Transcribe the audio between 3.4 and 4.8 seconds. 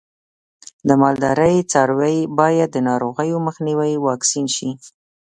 مخنیوي واکسین شي.